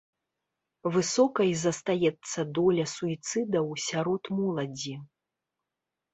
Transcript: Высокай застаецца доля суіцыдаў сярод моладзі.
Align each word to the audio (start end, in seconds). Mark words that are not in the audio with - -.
Высокай 0.95 1.51
застаецца 1.65 2.39
доля 2.59 2.83
суіцыдаў 2.95 3.65
сярод 3.87 4.23
моладзі. 4.41 4.95